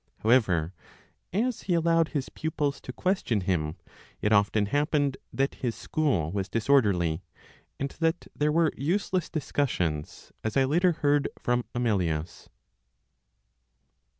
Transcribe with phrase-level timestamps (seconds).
[0.23, 0.73] However,
[1.31, 3.75] as he allowed his pupils to question him,
[4.19, 7.21] it often happened that his school was disorderly,
[7.79, 12.49] and that there were useless discussions, as I later heard from Amelius.